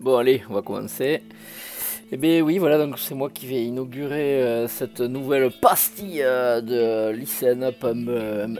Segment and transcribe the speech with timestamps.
[0.00, 1.22] Bon, allez, on va commencer.
[2.12, 6.60] Eh bien oui, voilà, donc c'est moi qui vais inaugurer euh, cette nouvelle pastille euh,
[6.60, 8.58] de Listen Up um, um,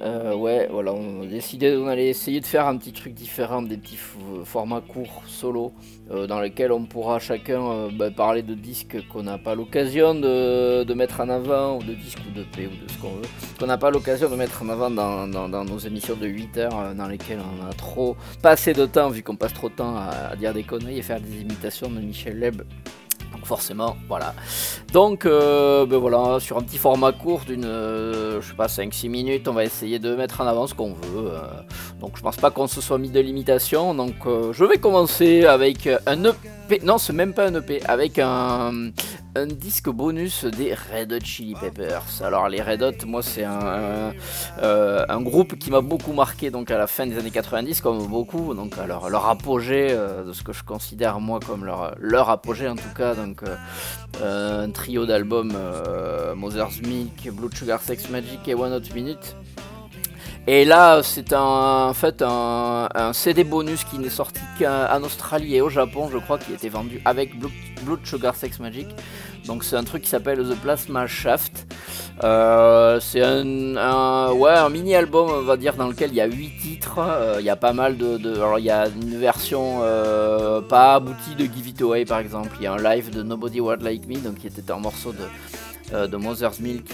[0.00, 3.60] Euh, ouais, voilà, on a décidé qu'on allait essayer de faire un petit truc différent,
[3.60, 3.98] des petits
[4.44, 5.74] formats courts, solo,
[6.10, 10.94] euh, dans lesquels on pourra chacun bah, parler de disques qu'on n'a pas l'occasion de,
[10.94, 13.28] mettre en avant, ou de disques ou de P ou de ce qu'on veut,
[13.60, 16.94] qu'on n'a pas l'occasion de mettre en avant dans, dans, nos émissions de 8 heures,
[16.94, 20.30] dans lesquelles on a trop passé de temps, vu qu'on passe trop de temps à,
[20.32, 22.61] à dire des conneries et faire des imitations de Michel Leb
[23.32, 24.34] donc forcément, voilà.
[24.92, 29.08] Donc, euh, ben voilà, sur un petit format court d'une, euh, je sais pas, 5-6
[29.08, 31.30] minutes, on va essayer de mettre en avant ce qu'on veut.
[31.30, 31.40] Euh.
[32.02, 33.94] Donc je pense pas qu'on se soit mis de limitation.
[33.94, 38.72] Donc je vais commencer avec un EP, non c'est même pas un EP, avec un,
[39.46, 42.22] disque bonus des Red Hot Chili Peppers.
[42.22, 44.12] Alors les Red Hot, moi c'est un,
[44.58, 48.04] euh, un, groupe qui m'a beaucoup marqué donc à la fin des années 90 comme
[48.08, 52.30] beaucoup, donc à leur, apogée euh, de ce que je considère moi comme leur, leur
[52.30, 53.42] apogée en tout cas, donc
[54.22, 55.56] euh, un trio d'albums
[56.34, 59.36] Mother's Milk, Blood Sugar Sex Magic et One Hot Minute.
[60.48, 65.60] Et là, c'est un, en fait un, CD bonus qui n'est sorti qu'en Australie et
[65.60, 68.88] au Japon, je crois, qui était vendu avec Blood Sugar Sex Magic.
[69.46, 71.72] Donc c'est un truc qui s'appelle The Plasma Shaft.
[72.24, 76.26] Euh, c'est un, ouais, un mini album, on va dire, dans lequel il y a
[76.26, 76.98] 8 titres.
[76.98, 80.94] Euh, il y a pas mal de, alors il y a une version euh, pas
[80.94, 82.50] aboutie de Give It Away par exemple.
[82.58, 85.12] Il y a un live de Nobody Would Like Me, donc qui était un morceau
[85.92, 86.88] de Mother's Milk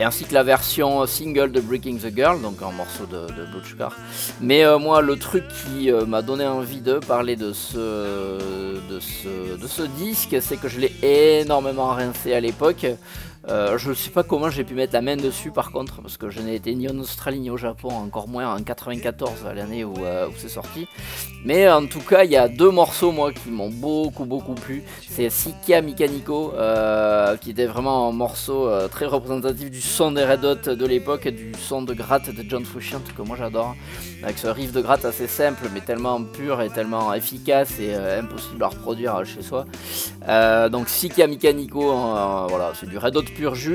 [0.00, 3.48] et ainsi que la version single de Breaking the Girl, donc un morceau de, de.
[4.40, 8.38] Mais euh, moi, le truc qui euh, m'a donné envie de parler de ce
[9.98, 10.94] disque, c'est que je l'ai
[11.40, 12.86] énormément rincé à l'époque.
[13.48, 16.16] Euh, je ne sais pas comment j'ai pu mettre la main dessus par contre, parce
[16.16, 19.84] que je n'ai été ni en Australie ni au Japon, encore moins en 94, l'année
[19.84, 20.86] où, où c'est sorti.
[21.44, 24.82] Mais en tout cas, il y a deux morceaux moi qui m'ont beaucoup beaucoup plu.
[25.08, 26.52] C'est Sikia Mechanico,
[27.40, 31.52] qui était vraiment un morceau très représentatif du son des Red Hot de l'époque du
[31.58, 33.74] son de gratte de John Frusciante que moi j'adore.
[34.22, 38.20] Avec ce riff de gratte assez simple mais tellement pur et tellement efficace et euh,
[38.20, 39.64] impossible à reproduire chez soi.
[40.28, 43.22] Euh, donc Sikia Mechanico, voilà, c'est du Red Hot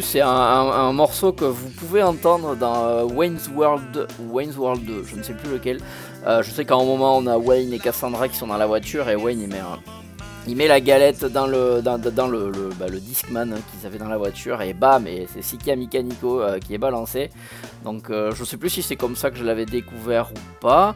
[0.00, 5.16] C'est un, morceau que vous pouvez entendre dans euh, Wayne's World, Wayne's World 2, je
[5.16, 5.80] ne sais plus lequel.
[6.26, 9.08] je sais qu'à un moment on a Wayne et Cassandra qui sont dans la voiture
[9.08, 9.78] et Wayne il met un
[10.46, 14.18] il met la galette dans le, dans, le, bah, le Discman qu'ils avaient dans la
[14.18, 17.30] voiture et bam, et c'est Sikia Mechanico euh, qui est balancé.
[17.84, 20.94] Donc euh, je sais plus si c'est comme ça que je l'avais découvert ou pas.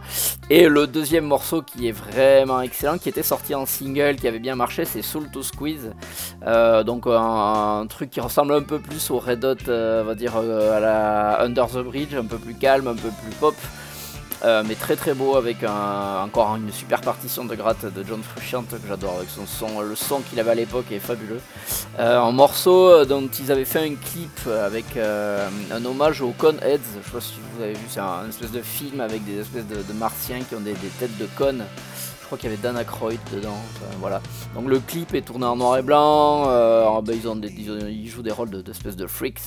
[0.51, 4.39] Et le deuxième morceau qui est vraiment excellent, qui était sorti en single, qui avait
[4.39, 5.93] bien marché, c'est Soul to Squeeze.
[6.47, 10.37] Euh, donc un, truc qui ressemble un peu plus au Red Hot, on va dire
[10.37, 13.55] à la Under the Bridge, un peu plus calme, un peu plus pop.
[14.45, 18.71] Euh, mais très très beau avec encore une super partition de gratte de John Frusciante
[18.71, 21.41] que j'adore avec son son, le son qu'il avait à l'époque est fabuleux.
[21.99, 26.61] Euh, un morceau dont ils avaient fait un clip avec euh, un hommage aux Conheads,
[26.63, 29.67] je sais pas si vous avez vu, c'est un, espèce de film avec des espèces
[29.67, 31.65] de, martiens qui ont des, têtes de connes.
[32.29, 33.57] Crois qu'il y avait Dana Croyd dedans,
[34.01, 34.21] voilà.
[34.55, 36.45] Donc le clip est tourné en noir et blanc,
[37.01, 39.41] ben, ils, jouent des rôles d'espèces de, freaks.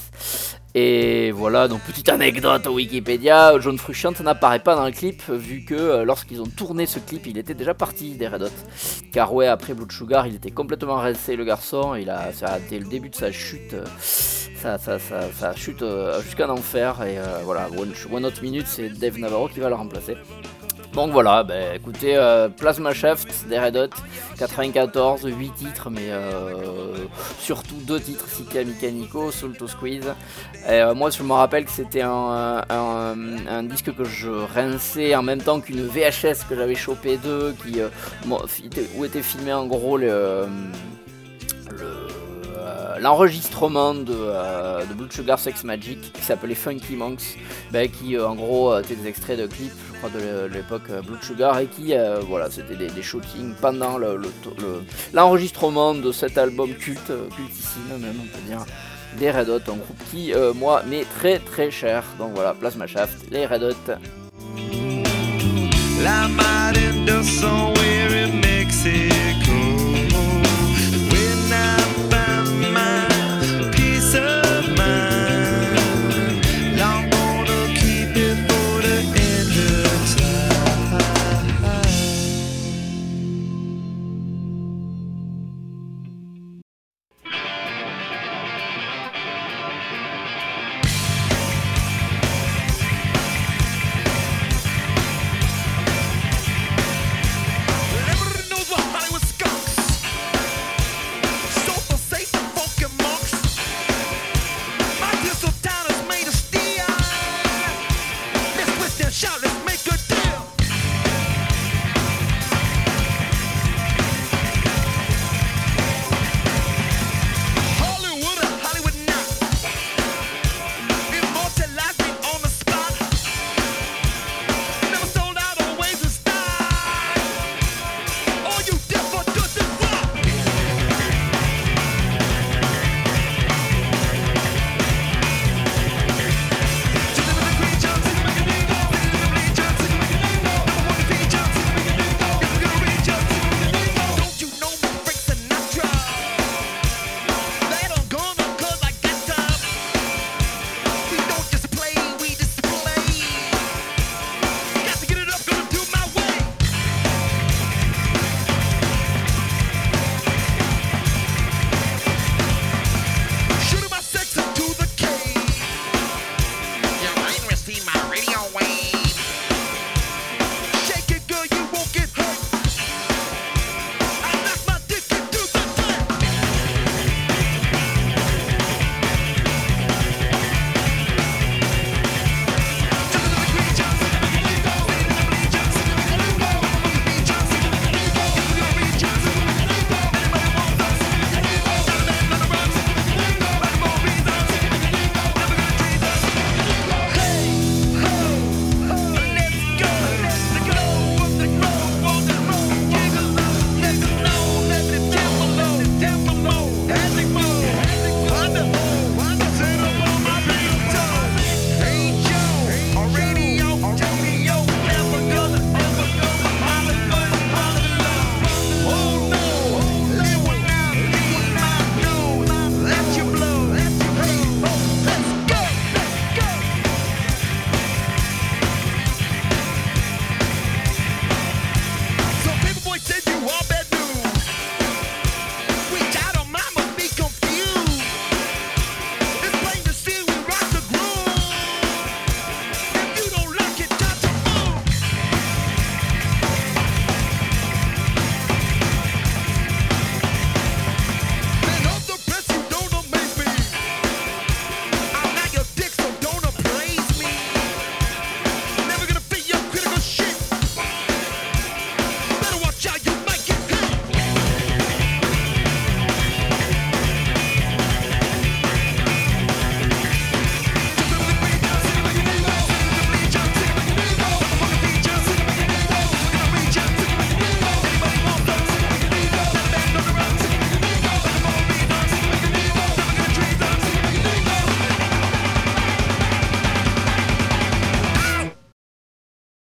[0.74, 5.66] Et voilà, donc petite anecdote au Wikipédia, John Frusciante n'apparaît pas dans le clip vu
[5.66, 9.12] que euh, lorsqu'ils ont tourné ce clip, il était déjà parti des Red Hot.
[9.12, 12.86] Car ouais, après Blood Sugar, il était complètement resté le garçon, il a, été le
[12.86, 17.94] début de sa chute, ça, ça, ça, chute euh, jusqu'à enfer, et euh, voilà, One,
[18.12, 20.16] One Minute, c'est Dave Navarro qui va le remplacer.
[20.94, 23.90] Donc voilà, bah, écoutez, euh, Plasma Shaft des Red Hot,
[24.38, 27.06] 94, 8 titres, mais euh,
[27.40, 30.14] surtout 2 titres, Sika Mechanico, Soul to Squeeze.
[30.68, 35.62] Euh, moi je me rappelle que c'était un, disque que je rinçais en même temps
[35.62, 37.80] qu'une VHS que j'avais chopé d'eux, qui,
[38.98, 40.46] où était filmé en gros le
[43.02, 47.38] l'enregistrement de, de, Blood Sugar Sex Magic qui s'appelait Funky Monks,
[47.72, 51.68] bah, qui en gros était des extraits de clips de l'époque euh, Blood Sugar et
[51.68, 53.98] qui, euh, voilà, c'était des, shootings pendant
[55.14, 58.66] l'enregistrement de cet album culte, euh, cultissime même on peut dire,
[59.18, 62.06] des Red Hot, un groupe qui, moi, m'est très très cher.
[62.18, 63.92] Donc voilà, Plasma Shaft, les Red Hot.